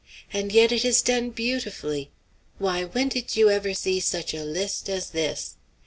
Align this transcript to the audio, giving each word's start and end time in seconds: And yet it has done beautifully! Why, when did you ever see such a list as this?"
And 0.33 0.51
yet 0.51 0.71
it 0.71 0.81
has 0.81 1.03
done 1.03 1.29
beautifully! 1.29 2.09
Why, 2.57 2.85
when 2.85 3.09
did 3.09 3.35
you 3.35 3.51
ever 3.51 3.75
see 3.75 3.99
such 3.99 4.33
a 4.33 4.43
list 4.43 4.89
as 4.89 5.11
this?" 5.11 5.57